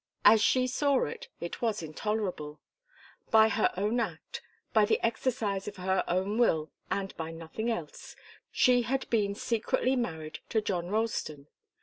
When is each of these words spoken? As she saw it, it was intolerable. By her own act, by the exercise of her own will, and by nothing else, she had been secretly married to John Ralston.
As 0.25 0.41
she 0.41 0.65
saw 0.65 1.03
it, 1.05 1.27
it 1.39 1.61
was 1.61 1.83
intolerable. 1.83 2.59
By 3.29 3.49
her 3.49 3.71
own 3.77 3.99
act, 3.99 4.41
by 4.73 4.83
the 4.83 4.99
exercise 5.05 5.67
of 5.67 5.75
her 5.75 6.03
own 6.07 6.39
will, 6.39 6.71
and 6.89 7.15
by 7.17 7.29
nothing 7.29 7.69
else, 7.69 8.15
she 8.51 8.81
had 8.81 9.07
been 9.11 9.35
secretly 9.35 9.95
married 9.95 10.39
to 10.49 10.59
John 10.59 10.87
Ralston. 10.87 11.49